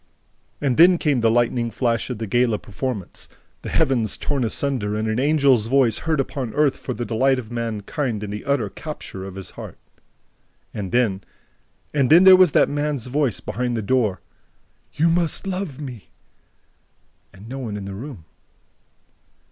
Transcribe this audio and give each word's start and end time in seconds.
And 0.59 0.77
then 0.77 0.97
came 0.97 1.21
the 1.21 1.29
lightning 1.29 1.69
flash 1.69 2.09
of 2.09 2.17
the 2.17 2.25
gala 2.25 2.57
performance: 2.57 3.29
the 3.61 3.69
heavens 3.69 4.17
torn 4.17 4.43
asunder 4.43 4.95
and 4.95 5.07
an 5.07 5.19
angel's 5.19 5.67
voice 5.67 5.99
heard 6.09 6.19
upon 6.19 6.55
earth 6.55 6.75
for 6.75 6.95
the 6.95 7.05
delight 7.05 7.37
of 7.37 7.51
mankind 7.51 8.23
and 8.23 8.33
the 8.33 8.43
utter 8.43 8.67
capture 8.67 9.23
of 9.25 9.35
his 9.35 9.51
heart. 9.51 9.77
And 10.73 10.91
then... 10.91 11.21
and 11.93 12.09
then 12.09 12.23
there 12.23 12.35
was 12.35 12.53
that 12.53 12.67
man's 12.67 13.05
voice 13.05 13.41
behind 13.41 13.77
the 13.77 13.83
door 13.83 14.21
"You 14.95 15.11
must 15.11 15.45
love 15.45 15.79
me!" 15.79 16.09
and 17.31 17.47
no 17.47 17.59
one 17.59 17.77
in 17.77 17.85
the 17.85 17.93
room... 17.93 18.25